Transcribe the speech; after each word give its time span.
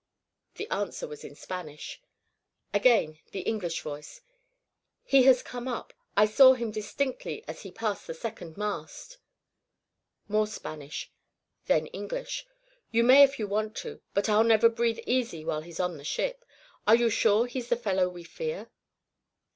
The 0.55 0.67
answer 0.71 1.05
was 1.07 1.23
in 1.23 1.35
Spanish. 1.35 2.01
Again 2.73 3.19
the 3.29 3.41
English 3.41 3.81
voice: 3.81 4.21
"He 5.03 5.21
has 5.25 5.43
come 5.43 5.67
up. 5.67 5.93
I 6.17 6.25
saw 6.25 6.53
him 6.53 6.71
distinctly 6.71 7.45
as 7.47 7.61
he 7.61 7.71
passed 7.71 8.07
the 8.07 8.15
second 8.15 8.57
mast." 8.57 9.19
More 10.27 10.47
Spanish; 10.47 11.11
then 11.67 11.85
English: 11.85 12.47
"You 12.89 13.03
may 13.03 13.21
if 13.21 13.37
you 13.37 13.45
want 13.47 13.75
to, 13.85 14.01
but 14.15 14.27
I'll 14.27 14.43
never 14.43 14.69
breathe 14.69 15.01
easy 15.05 15.45
while 15.45 15.61
he's 15.61 15.79
on 15.79 15.97
the 15.97 16.03
ship. 16.03 16.45
Are 16.87 16.95
you 16.95 17.11
sure 17.11 17.45
he's 17.45 17.69
the 17.69 17.75
fellow 17.77 18.09
we 18.09 18.23
fear?" 18.23 18.71